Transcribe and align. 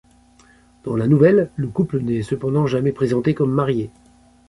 Dans 0.83 0.95
la 0.95 1.05
nouvelle, 1.07 1.51
le 1.57 1.67
couple 1.67 1.99
n'est 1.99 2.23
cependant 2.23 2.65
jamais 2.65 2.91
présenté 2.91 3.35
comme 3.35 3.51
marié. 3.51 3.91